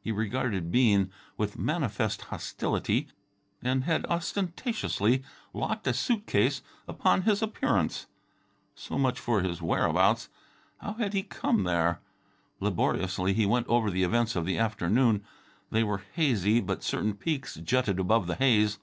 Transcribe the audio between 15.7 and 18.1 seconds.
They were hazy, but certain peaks jutted